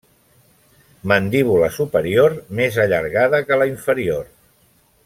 [1.11, 4.31] Mandíbula superior més allargada que la inferior.